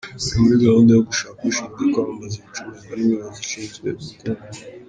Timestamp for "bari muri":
0.25-0.57